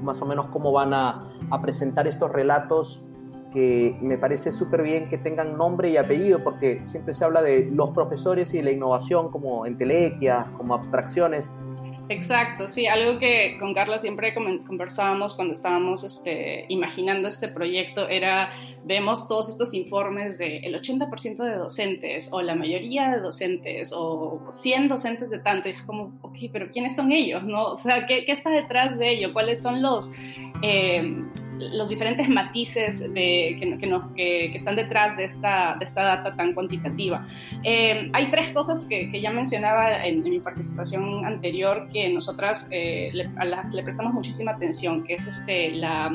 más 0.05 0.23
o 0.23 0.27
menos 0.27 0.47
cómo 0.53 0.71
van 0.71 0.95
a, 0.95 1.27
presentar 1.61 2.07
estos 2.07 2.31
relatos? 2.31 3.05
que 3.53 3.99
me 4.01 4.17
parece 4.17 4.53
súper 4.53 4.85
bien 4.85 5.09
que 5.09 5.19
tengan 5.19 5.59
nombre 5.59 5.91
y 5.91 5.97
apellido, 5.97 6.45
porque 6.45 6.83
siempre 6.85 7.15
se 7.15 7.25
habla 7.25 7.43
de 7.43 7.69
los 7.73 7.91
profesores 7.91 8.55
y 8.55 8.63
la 8.63 8.71
innovación 8.71 9.33
como 9.33 9.67
entelequias, 9.67 10.47
como 10.57 10.75
abstracciones, 10.75 11.51
Exacto, 12.11 12.67
sí, 12.67 12.89
algo 12.89 13.21
que 13.21 13.57
con 13.61 13.73
Carla 13.73 13.97
siempre 13.97 14.35
conversábamos 14.35 15.33
cuando 15.35 15.53
estábamos 15.53 16.03
este, 16.03 16.65
imaginando 16.69 17.29
este 17.29 17.47
proyecto 17.47 18.09
era, 18.09 18.51
vemos 18.85 19.29
todos 19.29 19.49
estos 19.49 19.75
informes 19.75 20.37
de 20.37 20.57
el 20.59 20.75
80% 20.75 21.37
de 21.37 21.55
docentes 21.55 22.29
o 22.33 22.43
la 22.43 22.57
mayoría 22.57 23.13
de 23.13 23.21
docentes 23.21 23.93
o 23.95 24.45
100 24.51 24.89
docentes 24.89 25.31
de 25.31 25.39
tanto, 25.39 25.69
y 25.69 25.73
es 25.73 25.83
como, 25.85 26.19
ok, 26.23 26.37
pero 26.53 26.69
¿quiénes 26.73 26.97
son 26.97 27.13
ellos? 27.13 27.45
¿no? 27.45 27.67
O 27.67 27.77
sea, 27.77 28.07
¿qué, 28.07 28.25
qué 28.25 28.33
está 28.33 28.51
detrás 28.51 28.99
de 28.99 29.13
ello? 29.13 29.33
¿Cuáles 29.33 29.63
son 29.63 29.81
los... 29.81 30.11
Eh, 30.63 31.15
los 31.61 31.89
diferentes 31.89 32.29
matices 32.29 33.01
de, 33.01 33.57
que, 33.59 33.79
que, 33.79 34.51
que, 34.51 34.55
están 34.55 34.77
detrás 34.77 35.17
de 35.17 35.25
esta, 35.25 35.77
de 35.79 35.85
esta 35.85 36.03
data 36.03 36.35
tan 36.37 36.55
cuantitativa. 36.55 37.27
Eh, 37.63 38.11
hay 38.13 38.31
tres 38.31 38.49
cosas 38.51 38.85
que, 38.85 39.21
ya 39.21 39.31
mencionaba 39.31 40.05
en, 40.05 40.23
mi 40.23 40.41
participación 40.41 41.25
anterior 41.25 41.89
que 41.93 42.09
nosotras 42.09 42.69
eh, 42.71 43.11
le, 43.13 43.29
le, 43.73 43.83
prestamos 43.83 44.15
muchísima 44.15 44.53
atención, 44.53 45.05
que 45.05 45.15
es 45.15 45.27
este, 45.27 45.71
la, 45.71 46.11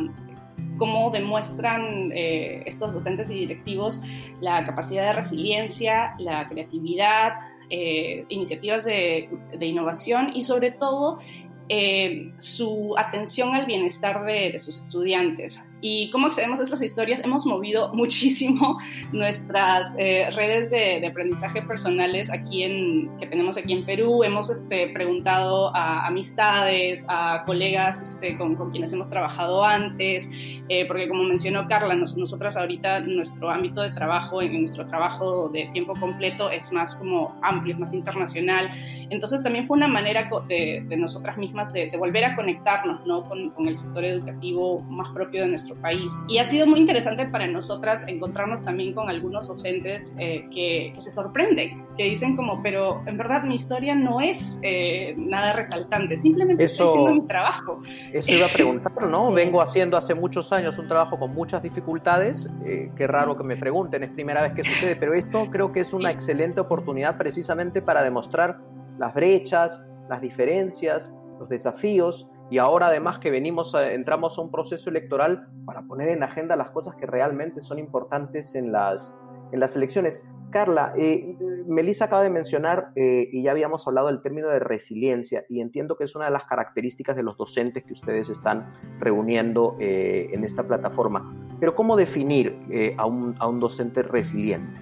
cómo 0.77 1.11
demuestran 1.11 2.11
eh, 2.13 2.63
estos 2.65 2.93
docentes 2.93 3.29
y 3.29 3.35
directivos 3.35 4.01
la 4.41 4.65
capacidad 4.65 5.03
de 5.03 5.13
resiliencia, 5.13 6.15
la 6.19 6.47
creatividad, 6.49 7.39
iniciativas 7.67 8.85
de, 8.85 9.27
de, 9.57 9.65
innovación 9.65 10.29
y 10.35 10.43
sobre 10.43 10.69
todo 10.69 11.17
eh, 11.67 12.31
su 12.37 12.93
atención 12.95 13.55
al 13.55 13.65
bienestar 13.65 14.23
de, 14.23 14.59
sus 14.59 14.77
estudiantes. 14.77 15.67
¿Y 15.81 16.09
cómo 16.11 16.27
accedemos 16.27 16.59
a 16.59 16.63
estas 16.63 16.81
historias? 16.81 17.23
Hemos 17.23 17.45
movido 17.45 17.91
muchísimo 17.93 18.77
nuestras 19.11 19.95
eh, 19.97 20.29
redes 20.31 20.69
de, 20.69 21.05
aprendizaje 21.07 21.63
personales 21.63 22.31
aquí 22.31 22.63
en, 22.63 23.17
que 23.17 23.25
tenemos 23.25 23.57
aquí 23.57 23.73
en 23.73 23.85
Perú. 23.85 24.23
Hemos 24.23 24.49
este, 24.51 24.89
preguntado 24.89 25.75
a 25.75 26.05
amistades, 26.05 27.07
a 27.09 27.43
colegas 27.45 28.01
este, 28.01 28.37
con, 28.37 28.55
quienes 28.71 28.93
hemos 28.93 29.09
trabajado 29.09 29.63
antes, 29.63 30.29
eh, 30.69 30.85
porque 30.85 31.07
como 31.07 31.23
mencionó 31.23 31.67
Carla, 31.67 31.95
nosotras 31.95 32.57
ahorita 32.57 32.99
nuestro 33.01 33.49
ámbito 33.49 33.81
de 33.81 33.91
trabajo, 33.91 34.41
en, 34.41 34.59
nuestro 34.59 34.85
trabajo 34.85 35.49
de 35.49 35.67
tiempo 35.71 35.93
completo 35.99 36.49
es 36.49 36.71
más 36.71 36.95
como 36.95 37.39
amplio, 37.41 37.73
es 37.73 37.79
más 37.79 37.93
internacional. 37.93 38.69
Entonces 39.09 39.43
también 39.43 39.67
fue 39.67 39.77
una 39.77 39.87
manera 39.87 40.29
de, 40.47 40.95
nosotras 40.97 41.37
mismas 41.37 41.54
de, 41.73 41.95
volver 41.97 42.25
a 42.25 42.35
conectarnos 42.35 43.05
¿no? 43.05 43.27
con, 43.27 43.49
con 43.51 43.67
el 43.67 43.75
sector 43.75 44.03
educativo 44.03 44.81
más 44.81 45.09
propio 45.13 45.41
de 45.41 45.49
nuestro 45.49 45.75
país. 45.75 46.17
Y 46.27 46.37
ha 46.39 46.45
sido 46.45 46.67
muy 46.67 46.79
interesante 46.79 47.25
para 47.27 47.47
nosotras 47.47 48.05
encontrarnos 48.07 48.65
también 48.65 48.93
con 48.93 49.09
algunos 49.09 49.47
docentes 49.47 50.15
eh, 50.19 50.47
que, 50.51 50.93
se 50.97 51.09
sorprenden, 51.09 51.85
que 51.97 52.03
dicen 52.03 52.35
como, 52.35 52.61
pero 52.61 53.01
en 53.05 53.17
verdad 53.17 53.43
mi 53.43 53.55
historia 53.55 53.95
no 53.95 54.21
es 54.21 54.59
eh, 54.63 55.13
nada 55.17 55.53
resaltante, 55.53 56.17
simplemente 56.17 56.63
estoy 56.63 56.87
haciendo 56.87 57.13
mi 57.13 57.27
trabajo. 57.27 57.79
Eso 58.11 58.31
iba 58.31 58.45
a 58.45 58.49
preguntar, 58.49 59.07
¿no? 59.07 59.31
Vengo 59.33 59.61
haciendo 59.61 59.97
hace 59.97 60.13
muchos 60.13 60.51
años 60.51 60.77
un 60.77 60.87
trabajo 60.87 61.17
con 61.17 61.33
muchas 61.33 61.61
dificultades, 61.61 62.47
eh, 62.65 62.91
qué 62.95 63.07
raro 63.07 63.37
que 63.37 63.43
me 63.43 63.57
pregunten, 63.57 64.03
es 64.03 64.11
primera 64.11 64.41
vez 64.41 64.53
que 64.53 64.63
sucede, 64.63 64.95
pero 64.95 65.13
esto 65.13 65.49
creo 65.49 65.71
que 65.71 65.81
es 65.81 65.93
una 65.93 66.11
excelente 66.11 66.59
oportunidad 66.59 67.17
precisamente 67.17 67.81
para 67.81 68.03
demostrar 68.03 68.59
las 68.97 69.13
brechas, 69.13 69.83
las 70.09 70.21
diferencias, 70.21 71.11
los 71.39 71.49
desafíos 71.49 72.29
y 72.49 72.59
ahora 72.59 72.87
además 72.87 73.19
que 73.19 73.31
venimos 73.31 73.73
entramos 73.73 74.37
a 74.37 74.41
un 74.41 74.51
proceso 74.51 74.89
electoral 74.89 75.47
para 75.65 75.81
poner 75.83 76.09
en 76.09 76.23
agenda 76.23 76.55
las 76.55 76.71
cosas 76.71 76.95
que 76.95 77.05
realmente 77.05 77.61
son 77.61 77.79
importantes 77.79 78.55
en 78.55 78.71
las, 78.71 79.17
en 79.51 79.59
las 79.59 79.75
elecciones. 79.75 80.23
Carla, 80.51 80.93
eh, 80.95 81.35
Melissa 81.67 82.05
acaba 82.05 82.21
de 82.21 82.29
mencionar, 82.29 82.91
eh, 82.95 83.27
y 83.29 83.43
ya 83.43 83.51
habíamos 83.51 83.85
hablado 83.87 84.07
del 84.07 84.21
término 84.21 84.47
de 84.47 84.59
resiliencia, 84.59 85.43
y 85.49 85.59
entiendo 85.59 85.97
que 85.97 86.05
es 86.05 86.15
una 86.15 86.25
de 86.25 86.31
las 86.31 86.45
características 86.45 87.17
de 87.17 87.23
los 87.23 87.35
docentes 87.35 87.83
que 87.83 87.91
ustedes 87.91 88.29
están 88.29 88.69
reuniendo 88.99 89.75
eh, 89.81 90.29
en 90.31 90.45
esta 90.45 90.63
plataforma. 90.65 91.35
Pero 91.59 91.75
¿cómo 91.75 91.97
definir 91.97 92.57
a 92.95 93.05
un, 93.05 93.35
a 93.39 93.49
un 93.49 93.59
docente 93.59 94.01
resiliente? 94.01 94.79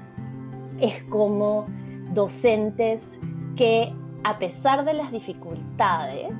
Es 0.80 1.04
como 1.06 1.66
docentes 2.14 3.20
que 3.56 3.94
a 4.24 4.40
pesar 4.40 4.86
de 4.86 4.94
las 4.94 5.12
dificultades, 5.12 6.40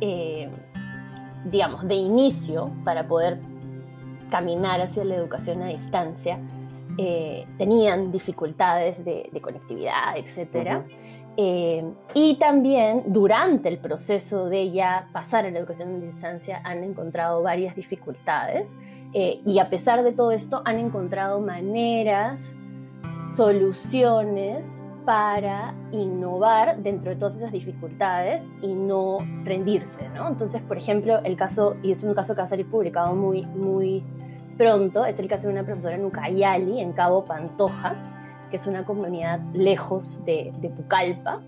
eh, 0.00 0.50
digamos, 1.44 1.86
de 1.86 1.94
inicio 1.94 2.72
para 2.84 3.06
poder 3.06 3.38
caminar 4.30 4.80
hacia 4.80 5.04
la 5.04 5.14
educación 5.14 5.62
a 5.62 5.68
distancia, 5.68 6.38
eh, 6.98 7.46
tenían 7.58 8.10
dificultades 8.10 9.04
de, 9.04 9.30
conectividad, 9.40 10.16
etc. 10.16 10.82
Eh, 11.36 11.84
y 12.14 12.36
también 12.36 13.04
durante 13.06 13.68
el 13.68 13.78
proceso 13.78 14.46
de 14.48 14.70
ya 14.70 15.08
pasar 15.12 15.44
a 15.46 15.50
la 15.50 15.58
educación 15.58 15.94
a 15.94 16.06
distancia 16.06 16.60
han 16.64 16.82
encontrado 16.82 17.42
varias 17.42 17.74
dificultades 17.74 18.76
y 19.12 19.60
a 19.60 19.70
pesar 19.70 20.02
de 20.02 20.10
todo 20.10 20.32
esto 20.32 20.62
han 20.64 20.80
encontrado 20.80 21.40
maneras, 21.40 22.40
soluciones 23.28 24.83
para 25.04 25.74
innovar 25.92 26.78
dentro 26.78 27.10
de 27.10 27.16
todas 27.16 27.36
esas 27.36 27.52
dificultades 27.52 28.52
y 28.62 28.74
no 28.74 29.18
rendirse, 29.44 30.08
¿no? 30.10 30.28
Entonces, 30.28 30.62
por 30.62 30.78
ejemplo, 30.78 31.20
el 31.24 31.36
caso, 31.36 31.76
y 31.82 31.90
es 31.90 32.02
un 32.02 32.14
caso 32.14 32.34
que 32.34 32.38
va 32.38 32.44
a 32.44 32.48
salir 32.48 32.68
publicado 32.70 33.14
muy, 33.14 33.44
muy 33.46 34.02
pronto, 34.56 35.04
es 35.04 35.18
el 35.18 35.28
caso 35.28 35.48
de 35.48 35.52
una 35.52 35.64
profesora 35.64 35.96
en 35.96 36.04
Ucayali, 36.04 36.80
en 36.80 36.92
Cabo 36.92 37.24
Pantoja, 37.24 37.94
que 38.50 38.56
es 38.56 38.66
una 38.66 38.84
comunidad 38.84 39.40
lejos 39.52 40.24
de, 40.24 40.52
Pucallpa, 40.74 41.42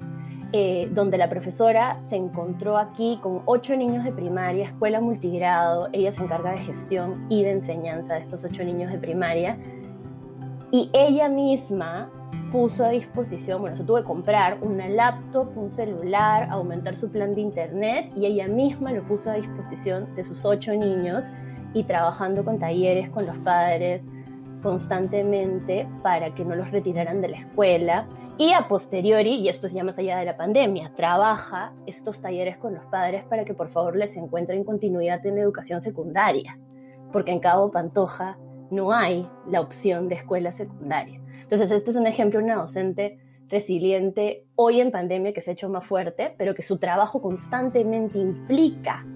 eh, 0.52 0.88
donde 0.92 1.16
la 1.16 1.28
profesora 1.28 1.98
se 2.02 2.16
encontró 2.16 2.76
aquí 2.76 3.18
con 3.22 3.42
ocho 3.46 3.76
niños 3.76 4.04
de 4.04 4.12
primaria, 4.12 4.66
escuela 4.66 5.00
multigrado, 5.00 5.88
ella 5.92 6.12
se 6.12 6.22
encarga 6.22 6.52
de 6.52 6.58
gestión 6.58 7.26
y 7.30 7.42
de 7.42 7.52
enseñanza 7.52 8.14
de 8.14 8.20
estos 8.20 8.44
ocho 8.44 8.64
niños 8.64 8.92
de 8.92 8.98
primaria, 8.98 9.56
y 10.70 10.90
ella 10.92 11.28
misma 11.28 12.10
puso 12.50 12.84
a 12.84 12.90
disposición, 12.90 13.60
bueno, 13.60 13.76
se 13.76 13.84
tuvo 13.84 13.96
que 13.96 14.04
comprar 14.04 14.58
una 14.62 14.88
laptop, 14.88 15.56
un 15.56 15.70
celular, 15.70 16.48
aumentar 16.50 16.96
su 16.96 17.10
plan 17.10 17.34
de 17.34 17.40
internet 17.40 18.12
y 18.16 18.26
ella 18.26 18.48
misma 18.48 18.92
lo 18.92 19.04
puso 19.04 19.30
a 19.30 19.34
disposición 19.34 20.14
de 20.14 20.24
sus 20.24 20.44
ocho 20.44 20.72
niños 20.74 21.24
y 21.74 21.84
trabajando 21.84 22.44
con 22.44 22.58
talleres 22.58 23.10
con 23.10 23.26
los 23.26 23.36
padres 23.38 24.02
constantemente 24.62 25.88
para 26.02 26.34
que 26.34 26.44
no 26.44 26.56
los 26.56 26.70
retiraran 26.70 27.20
de 27.20 27.28
la 27.28 27.38
escuela 27.38 28.08
y 28.36 28.52
a 28.52 28.66
posteriori, 28.68 29.34
y 29.34 29.48
esto 29.48 29.66
es 29.66 29.72
ya 29.72 29.84
más 29.84 29.98
allá 29.98 30.18
de 30.18 30.24
la 30.24 30.36
pandemia, 30.36 30.92
trabaja 30.94 31.72
estos 31.86 32.20
talleres 32.20 32.56
con 32.58 32.74
los 32.74 32.84
padres 32.86 33.24
para 33.24 33.44
que 33.44 33.54
por 33.54 33.68
favor 33.68 33.96
les 33.96 34.16
encuentren 34.16 34.64
continuidad 34.64 35.24
en 35.24 35.38
educación 35.38 35.80
secundaria, 35.80 36.58
porque 37.12 37.30
en 37.30 37.38
Cabo 37.38 37.70
Pantoja 37.70 38.38
no 38.70 38.92
hay 38.92 39.28
la 39.48 39.60
opción 39.60 40.08
de 40.08 40.16
escuela 40.16 40.52
secundaria. 40.52 41.20
Entonces, 41.46 41.70
este 41.70 41.90
es 41.90 41.96
un 41.96 42.08
ejemplo 42.08 42.40
de 42.40 42.46
una 42.46 42.56
docente 42.56 43.20
resiliente 43.48 44.46
hoy 44.56 44.80
en 44.80 44.90
pandemia 44.90 45.32
que 45.32 45.40
se 45.40 45.50
ha 45.50 45.52
hecho 45.52 45.68
más 45.68 45.86
fuerte, 45.86 46.34
pero 46.36 46.56
que 46.56 46.62
su 46.62 46.78
trabajo 46.78 47.22
constantemente 47.22 48.18
implica 48.18 49.06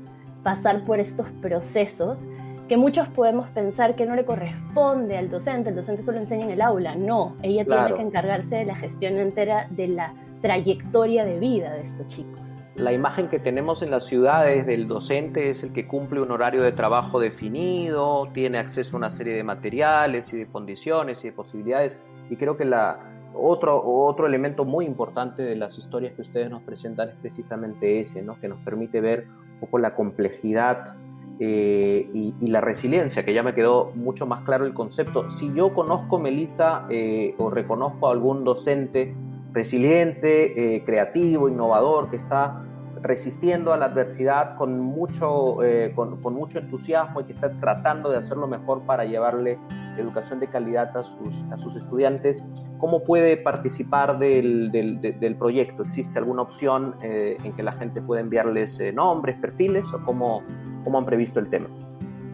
pasar 0.45 0.85
por 0.85 1.01
estos 1.01 1.29
procesos 1.43 2.29
que 2.69 2.77
muchos 2.77 3.09
podemos 3.09 3.51
pensar 3.51 3.97
que 3.97 4.07
no 4.07 4.15
le 4.15 4.25
corresponde 4.25 5.19
al 5.19 5.29
docente, 5.29 5.71
el 5.71 5.75
docente 5.75 6.05
solo 6.05 6.19
enseña 6.19 6.45
en 6.45 6.53
el 6.53 6.63
aula, 6.63 6.95
no, 6.95 7.35
ella 7.43 7.65
tiene 7.65 7.95
que 7.95 8.01
encargarse 8.01 8.55
de 8.59 8.65
la 8.65 8.77
gestión 8.77 9.19
entera 9.19 9.67
de 9.71 9.89
la 9.89 10.15
trayectoria 10.41 11.25
de 11.25 11.41
vida 11.41 11.73
de 11.73 11.81
estos 11.81 12.07
chicos. 12.07 12.61
La 12.77 12.93
imagen 12.93 13.29
que 13.29 13.41
tenemos 13.41 13.83
en 13.83 13.91
las 13.91 14.05
ciudades 14.05 14.65
del 14.67 14.87
docente 14.87 15.51
es 15.51 15.65
el 15.65 15.73
que 15.73 15.89
cumple 15.89 16.21
un 16.21 16.31
horario 16.31 16.63
de 16.63 16.71
trabajo 16.71 17.19
definido, 17.19 18.29
tiene 18.33 18.59
acceso 18.59 18.97
a 18.97 18.99
una 18.99 19.11
serie 19.11 19.35
de 19.35 19.43
materiales 19.43 20.33
y 20.33 20.39
de 20.39 20.47
condiciones 20.47 21.25
y 21.25 21.29
de 21.29 21.33
posibilidades, 21.33 21.99
y 22.31 22.37
creo 22.37 22.57
que 22.57 22.65
la, 22.65 23.11
otro, 23.35 23.83
otro 23.85 24.27
elemento 24.27 24.65
muy 24.65 24.87
importante 24.87 25.43
de 25.43 25.57
las 25.57 25.77
historias 25.77 26.15
que 26.15 26.23
ustedes 26.23 26.51
nos 26.51 26.63
presentan 26.63 27.11
es 27.11 27.15
precisamente 27.17 28.01
ese, 28.01 28.23
¿no? 28.23 28.41
que 28.41 28.49
nos 28.49 28.61
permite 28.61 29.01
ver 29.01 29.27
un 29.55 29.61
poco 29.61 29.79
la 29.79 29.95
complejidad 29.95 30.97
eh, 31.43 32.11
y, 32.13 32.49
la 32.49 32.61
resiliencia, 32.61 33.25
que 33.25 33.33
ya 33.33 33.43
me 33.43 33.55
quedó 33.55 33.93
mucho 33.95 34.27
más 34.27 34.43
claro 34.43 34.67
el 34.67 34.75
concepto. 34.75 35.31
Si 35.31 35.55
yo 35.55 35.73
conozco, 35.73 36.19
Melissa, 36.19 36.87
eh, 36.91 37.35
o 37.39 37.49
reconozco 37.49 38.09
a 38.09 38.13
algún 38.13 38.45
docente 38.45 39.15
resiliente, 39.53 40.77
eh, 40.77 40.85
creativo, 40.85 41.49
innovador, 41.49 42.11
que 42.11 42.17
está 42.17 42.63
resistiendo 43.01 43.73
a 43.73 43.79
la 43.79 43.87
adversidad 43.87 44.57
con 44.57 44.79
mucho, 44.81 45.57
con, 45.95 46.21
con, 46.21 46.35
mucho 46.35 46.59
entusiasmo 46.59 47.23
y 47.23 47.25
que 47.25 47.33
está 47.33 47.57
tratando 47.57 48.11
de 48.11 48.19
hacerlo 48.19 48.47
mejor 48.47 48.83
para 48.83 49.07
llevarle 49.07 49.59
educación 50.01 50.41
de 50.41 50.49
calidad 50.49 50.97
a 50.97 51.03
sus, 51.03 51.77
estudiantes, 51.77 52.47
¿cómo 52.79 53.05
puede 53.05 53.37
participar 53.37 54.19
del, 54.19 54.71
del, 54.71 55.37
proyecto? 55.37 55.83
¿Existe 55.83 56.19
alguna 56.19 56.43
opción 56.43 56.97
eh, 57.03 57.37
en 57.45 57.53
que 57.53 57.63
la 57.63 57.73
gente 57.73 58.01
pueda 58.03 58.21
enviarles 58.21 58.79
eh, 58.81 58.93
nombres, 58.93 59.37
perfiles 59.37 59.93
o 59.93 60.05
cómo, 60.05 60.43
cómo 60.85 60.99
han 60.99 61.07
previsto 61.07 61.41
el 61.41 61.49
tema? 61.49 61.69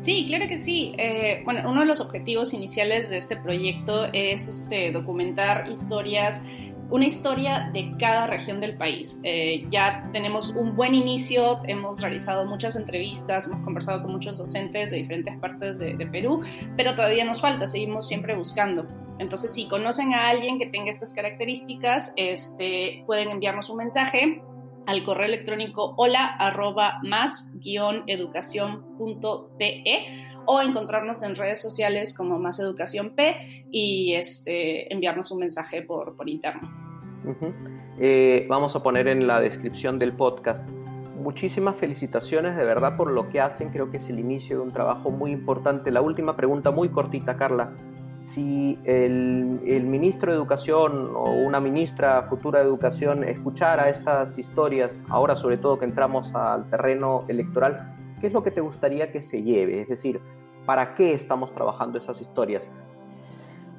Sí, 0.01 0.25
claro 0.29 0.47
que 0.47 0.59
sí. 0.59 0.95
Eh, 0.99 1.43
bueno, 1.45 1.69
uno 1.71 1.81
de 1.81 1.87
los 1.87 2.01
objetivos 2.01 2.53
iniciales 2.55 3.09
de 3.09 3.17
este 3.17 3.37
proyecto 3.37 4.07
es 4.13 4.49
este, 4.49 4.93
documentar 4.93 5.69
historias 5.69 6.45
una 6.91 7.07
historia 7.07 7.71
de 7.73 7.93
cada 7.99 8.27
región 8.27 8.61
del 8.61 8.77
país. 8.77 9.21
Eh, 9.23 9.67
ya 9.71 10.09
tenemos 10.13 10.51
un 10.51 10.77
buen 10.77 10.95
inicio, 10.95 11.61
hemos 11.65 12.01
realizado 12.01 12.45
muchas 12.45 12.77
entrevistas, 12.77 13.47
hemos 13.47 13.65
conversado 13.65 14.03
con 14.03 14.13
muchos 14.13 14.39
docentes 14.39 14.91
de 14.91 14.99
diferentes 14.99 15.37
partes 15.39 15.79
de, 15.79 16.07
Perú, 16.07 16.43
pero 16.77 16.95
todavía 16.95 17.25
nos 17.25 17.41
falta, 17.41 17.67
seguimos 17.67 18.07
siempre 18.07 18.37
buscando. 18.37 18.87
Entonces, 19.19 19.53
si 19.53 19.67
conocen 19.67 20.15
a 20.15 20.29
alguien 20.29 20.59
que 20.59 20.67
tenga 20.67 20.91
estas 20.91 21.13
características, 21.13 22.13
este, 22.17 23.03
pueden 23.07 23.31
enviarnos 23.31 23.71
un 23.71 23.79
mensaje 23.79 24.43
al 24.87 25.05
correo 25.05 25.27
electrónico 25.27 25.95
hola 25.97 26.37
arroba 26.39 27.01
más 27.03 27.59
guion 27.61 28.05
o 30.47 30.63
encontrarnos 30.63 31.23
en 31.23 31.35
redes 31.35 31.61
sociales 31.61 32.15
como 32.15 32.39
Más 32.39 32.59
Educación 32.61 33.15
P 33.15 33.65
y 33.71 34.15
este, 34.15 34.93
enviarnos 34.93 35.31
un 35.33 35.41
mensaje 35.41 35.83
por, 35.83 36.17
por 36.17 36.29
interno. 36.29 36.71
Eh, 37.99 38.47
vamos 38.49 38.77
a 38.77 38.83
poner 38.83 39.09
en 39.09 39.27
la 39.27 39.41
descripción 39.41 39.99
del 39.99 40.13
podcast. 40.13 40.69
Muchísimas 41.17 41.77
felicitaciones 41.77 42.57
de 42.57 42.65
verdad 42.65 42.97
por 42.97 43.11
lo 43.11 43.29
que 43.29 43.41
hacen. 43.41 43.71
Creo 43.71 43.91
que 43.91 43.97
es 43.97 44.09
el 44.09 44.21
inicio 44.21 44.59
de 44.59 44.63
un 44.63 44.73
trabajo 44.73 45.11
muy 45.11 45.33
importante. 45.33 45.91
La 45.91 46.01
última 46.01 46.37
pregunta 46.37 46.71
muy 46.71 46.91
cortita, 46.91 47.37
Carla. 47.37 47.73
Si 48.21 48.79
el, 48.85 49.85
ministro 49.85 50.33
de 50.33 50.39
Educación 50.39 51.13
o 51.15 51.31
una 51.33 51.61
ministra 51.61 52.23
futura 52.23 52.61
de 52.61 52.67
Educación 52.67 53.25
escuchara 53.25 53.89
estas 53.89 54.39
historias, 54.39 55.03
ahora 55.09 55.37
sobre 55.37 55.59
todo 55.59 55.79
que 55.79 55.85
entramos 55.85 56.35
al 56.35 56.69
terreno 56.71 57.25
electoral, 57.29 57.95
¿qué 58.21 58.29
es 58.29 58.33
lo 58.33 58.43
que 58.43 58.51
te 58.51 58.61
gustaría 58.61 59.13
que 59.13 59.23
se 59.23 59.43
lleve? 59.43 59.81
Es 59.83 59.89
decir, 59.89 60.21
¿para 60.65 60.95
qué 60.95 61.15
estamos 61.15 61.53
trabajando 61.53 61.99
esas 61.99 62.21
historias? 62.21 62.69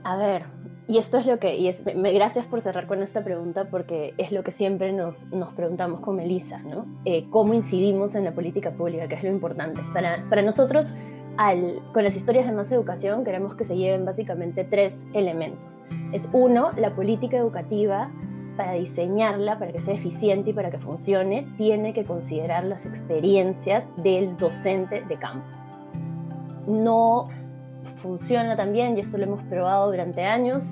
A 0.03 0.15
ver, 0.15 0.45
y 0.87 0.99
esto 0.99 1.17
es 1.17 1.25
lo 1.25 1.37
que, 1.37 1.57
y 1.57 1.69
me, 1.95 2.13
gracias 2.13 2.45
por 2.45 2.61
cerrar 2.61 2.87
con 2.87 3.03
esta 3.03 3.23
pregunta 3.23 3.65
porque 3.69 4.13
es 4.17 4.31
lo 4.31 4.41
que 4.41 4.51
siempre 4.51 4.93
nos, 4.93 5.27
nos 5.27 5.53
preguntamos 5.53 5.99
con 5.99 6.15
Melissa, 6.15 6.59
¿no? 6.59 6.85
Eh, 7.03 7.27
¿Cómo 7.29 7.53
incidimos 7.53 8.15
en 8.15 8.23
la 8.23 8.31
política 8.31 8.71
pública? 8.71 9.09
Que 9.09 9.15
es 9.15 9.23
lo 9.23 9.29
importante. 9.29 9.81
Para, 9.93 10.23
para 10.29 10.41
nosotros, 10.43 10.93
al, 11.37 11.81
con 11.93 12.03
las 12.03 12.15
historias 12.15 12.45
de 12.45 12.51
más 12.51 12.71
educación, 12.71 13.23
queremos 13.23 13.55
que 13.55 13.63
se 13.63 13.75
lleven 13.75 14.05
básicamente 14.05 14.63
tres 14.63 15.05
elementos. 15.13 15.81
Es 16.11 16.29
uno, 16.33 16.71
la 16.75 16.95
política 16.95 17.37
educativa 17.37 18.11
para 18.57 18.73
diseñarla, 18.73 19.59
para 19.59 19.71
que 19.71 19.79
sea 19.79 19.93
eficiente 19.93 20.49
y 20.49 20.53
para 20.53 20.71
que 20.71 20.79
funcione, 20.79 21.47
tiene 21.57 21.93
que 21.93 22.05
considerar 22.05 22.63
las 22.63 22.85
experiencias 22.85 23.93
del 23.97 24.35
docente 24.35 25.03
de 25.03 25.15
campo. 25.15 25.45
No 26.65 27.29
funciona 27.97 28.55
también, 28.55 28.97
y 28.97 29.01
esto 29.01 29.17
lo 29.17 29.25
hemos 29.25 29.43
probado 29.43 29.91
durante 29.91 30.25
años, 30.25 30.63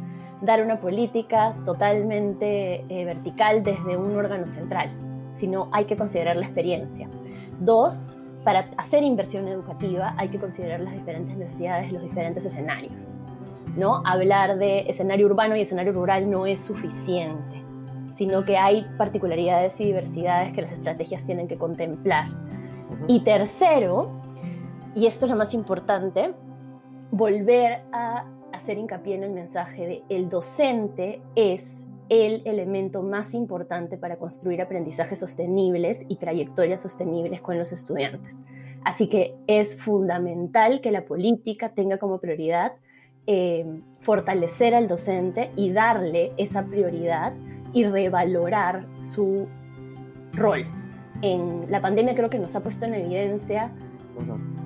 dar 0.41 0.63
una 0.63 0.79
política 0.79 1.55
totalmente 1.63 2.85
eh, 2.89 3.05
vertical 3.05 3.63
desde 3.63 3.97
un 3.97 4.15
órgano 4.15 4.45
central, 4.45 4.89
sino 5.35 5.69
hay 5.71 5.85
que 5.85 5.95
considerar 5.95 6.35
la 6.35 6.45
experiencia. 6.45 7.07
Dos, 7.59 8.17
para 8.45 8.69
hacer 8.77 9.03
inversión 9.03 9.49
educativa 9.49 10.15
hay 10.17 10.29
que 10.29 10.39
considerar 10.39 10.79
las 10.79 10.93
diferentes 10.93 11.35
necesidades, 11.35 11.91
los 11.91 12.01
diferentes 12.01 12.45
escenarios. 12.45 13.17
¿no? 13.75 14.01
Hablar 14.05 14.57
de 14.57 14.85
escenario 14.87 15.25
urbano 15.25 15.57
y 15.57 15.61
escenario 15.61 15.91
rural 15.91 16.31
no 16.31 16.45
es 16.45 16.59
suficiente 16.61 17.65
sino 18.15 18.45
que 18.45 18.57
hay 18.57 18.87
particularidades 18.97 19.79
y 19.81 19.85
diversidades 19.87 20.53
que 20.53 20.61
las 20.61 20.71
estrategias 20.71 21.25
tienen 21.25 21.49
que 21.49 21.57
contemplar. 21.57 22.27
Y 23.09 23.25
tercero, 23.25 24.09
y 24.95 25.05
esto 25.05 25.25
es 25.25 25.31
lo 25.31 25.37
más 25.37 25.53
importante, 25.53 26.33
volver 27.11 27.83
a 27.91 28.25
hacer 28.53 28.77
hincapié 28.77 29.15
en 29.15 29.23
el 29.23 29.31
mensaje 29.31 29.85
de 29.85 30.03
el 30.07 30.29
docente 30.29 31.21
es 31.35 31.84
el 32.09 32.41
elemento 32.45 33.01
más 33.01 33.33
importante 33.33 33.97
para 33.97 34.17
construir 34.17 34.61
aprendizajes 34.61 35.19
sostenibles 35.19 36.05
y 36.07 36.17
trayectorias 36.17 36.81
sostenibles 36.81 37.41
con 37.41 37.57
los 37.57 37.71
estudiantes. 37.71 38.35
Así 38.83 39.07
que 39.07 39.35
es 39.47 39.75
fundamental 39.75 40.81
que 40.81 40.91
la 40.91 41.05
política 41.05 41.69
tenga 41.69 41.97
como 41.97 42.19
prioridad 42.19 42.73
eh, 43.27 43.65
fortalecer 44.01 44.75
al 44.75 44.87
docente 44.87 45.51
y 45.55 45.71
darle 45.71 46.33
esa 46.37 46.63
prioridad 46.65 47.33
y 47.73 47.83
revalorar 47.85 48.85
su 48.93 49.47
rol. 50.33 50.65
En 51.23 51.65
la 51.71 51.81
pandemia 51.81 52.13
creo 52.13 52.29
que 52.29 52.37
nos 52.37 52.55
ha 52.55 52.61
puesto 52.61 52.85
en 52.85 52.93
evidencia 52.93 53.71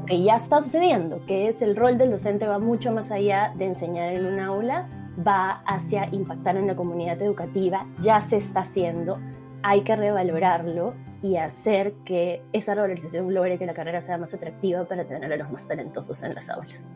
que 0.05 0.21
ya 0.21 0.35
está 0.35 0.59
sucediendo, 0.59 1.25
que 1.25 1.47
es 1.47 1.61
el 1.61 1.75
rol 1.75 1.97
del 1.97 2.11
docente 2.11 2.47
va 2.47 2.59
mucho 2.59 2.91
más 2.91 3.11
allá 3.11 3.53
de 3.55 3.65
enseñar 3.65 4.13
en 4.13 4.25
un 4.25 4.39
aula, 4.39 4.89
va 5.25 5.61
hacia 5.65 6.13
impactar 6.13 6.57
en 6.57 6.67
la 6.67 6.75
comunidad 6.75 7.21
educativa, 7.21 7.85
ya 8.01 8.19
se 8.21 8.37
está 8.37 8.61
haciendo, 8.61 9.19
hay 9.63 9.81
que 9.81 9.95
revalorarlo 9.95 10.93
y 11.21 11.35
hacer 11.35 11.93
que 12.05 12.41
esa 12.53 12.75
revalorización 12.75 13.33
logre 13.33 13.57
que 13.57 13.65
la 13.65 13.73
carrera 13.73 13.99
sea 14.01 14.17
más 14.17 14.33
atractiva 14.33 14.85
para 14.85 15.05
tener 15.05 15.31
a 15.31 15.37
los 15.37 15.51
más 15.51 15.67
talentosos 15.67 16.23
en 16.23 16.35
las 16.35 16.49
aulas. 16.49 16.89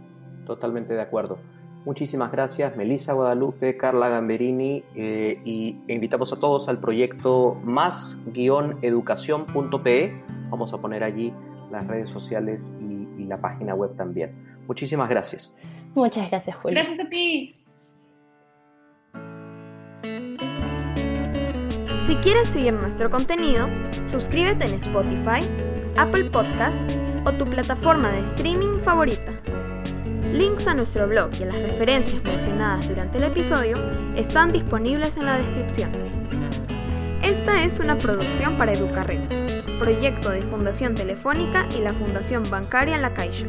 Totalmente 0.46 0.94
de 0.94 1.02
acuerdo. 1.02 1.38
Muchísimas 1.86 2.32
gracias, 2.32 2.78
Melissa 2.78 3.12
Guadalupe, 3.12 3.76
Carla 3.76 4.08
Gamberini, 4.08 4.86
eh, 4.96 5.42
y 5.44 5.82
invitamos 5.90 6.32
a 6.32 6.40
todos 6.40 6.70
al 6.70 6.80
proyecto 6.80 7.60
más-educación.pe. 7.66 10.24
Vamos 10.50 10.74
a 10.74 10.78
poner 10.78 11.04
allí 11.04 11.34
las 11.72 11.86
redes 11.86 12.10
sociales 12.10 12.74
y, 12.80 13.10
y, 13.22 13.26
la 13.26 13.42
página 13.42 13.76
web 13.76 13.98
también. 13.98 14.32
Muchísimas 14.66 15.10
gracias. 15.10 15.54
Muchas 15.94 16.30
gracias, 16.30 16.56
Julio. 16.56 16.76
Gracias 16.76 17.06
a 17.06 17.10
ti. 17.10 17.54
Si 22.14 22.20
quieres 22.20 22.48
seguir 22.50 22.74
nuestro 22.74 23.10
contenido, 23.10 23.68
suscríbete 24.06 24.66
en 24.66 24.76
Spotify, 24.76 25.40
Apple 25.98 26.26
Podcast 26.26 26.88
o 27.26 27.32
tu 27.32 27.46
plataforma 27.46 28.12
de 28.12 28.20
streaming 28.20 28.82
favorita. 28.82 29.32
Links 30.32 30.68
a 30.68 30.76
nuestro 30.76 31.08
blog 31.08 31.32
y 31.40 31.42
a 31.42 31.48
las 31.48 31.60
referencias 31.60 32.24
mencionadas 32.24 32.88
durante 32.88 33.18
el 33.18 33.24
episodio 33.24 33.78
están 34.16 34.52
disponibles 34.52 35.18
en 35.18 35.26
la 35.26 35.40
descripción. 35.40 35.90
Esta 37.24 37.64
es 37.64 37.80
una 37.80 37.98
producción 37.98 38.58
para 38.58 38.74
Educarred, 38.74 39.80
proyecto 39.80 40.30
de 40.30 40.44
Fundación 40.44 40.94
Telefónica 40.94 41.68
y 41.76 41.82
la 41.82 41.94
Fundación 41.94 42.44
Bancaria 42.48 43.00
La 43.00 43.16
Caixa. 43.16 43.48